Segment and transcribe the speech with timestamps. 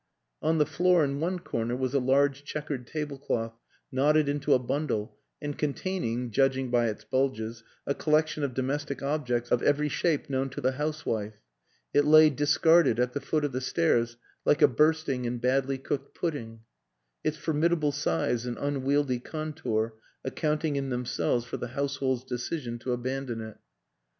[0.41, 3.53] On the floor in one corner was a large checkered table cloth
[3.91, 9.03] knotted into a bundle and containing, judg ing by its bulges, a collection of domestic
[9.03, 11.35] objects of every shape known to the housewife.
[11.93, 16.15] It lay discarded at the foot of the stairs like a bursting and badly cooked
[16.17, 16.61] pudding;
[17.23, 19.93] its formidable size and unwieldy contour
[20.25, 23.59] accounting in themselves for the household's decision to abandon it.